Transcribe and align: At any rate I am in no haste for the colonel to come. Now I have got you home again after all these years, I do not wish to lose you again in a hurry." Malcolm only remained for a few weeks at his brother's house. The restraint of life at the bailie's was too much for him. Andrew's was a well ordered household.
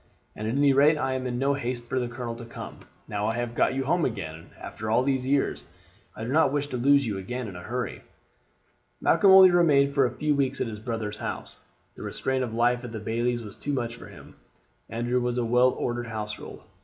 At 0.35 0.47
any 0.47 0.73
rate 0.73 0.97
I 0.97 1.13
am 1.13 1.27
in 1.27 1.37
no 1.37 1.53
haste 1.53 1.83
for 1.85 1.99
the 1.99 2.07
colonel 2.07 2.33
to 2.37 2.43
come. 2.45 2.79
Now 3.07 3.27
I 3.27 3.35
have 3.35 3.53
got 3.53 3.75
you 3.75 3.83
home 3.83 4.03
again 4.03 4.49
after 4.59 4.89
all 4.89 5.03
these 5.03 5.27
years, 5.27 5.63
I 6.15 6.23
do 6.23 6.31
not 6.31 6.51
wish 6.51 6.65
to 6.69 6.77
lose 6.77 7.05
you 7.05 7.19
again 7.19 7.47
in 7.47 7.55
a 7.55 7.61
hurry." 7.61 8.01
Malcolm 8.99 9.29
only 9.29 9.51
remained 9.51 9.93
for 9.93 10.07
a 10.07 10.15
few 10.15 10.33
weeks 10.33 10.59
at 10.59 10.65
his 10.65 10.79
brother's 10.79 11.19
house. 11.19 11.59
The 11.93 12.01
restraint 12.01 12.43
of 12.43 12.51
life 12.51 12.83
at 12.83 12.93
the 12.93 12.99
bailie's 12.99 13.43
was 13.43 13.55
too 13.55 13.73
much 13.73 13.95
for 13.95 14.07
him. 14.07 14.37
Andrew's 14.89 15.21
was 15.21 15.37
a 15.37 15.45
well 15.45 15.69
ordered 15.69 16.07
household. 16.07 16.63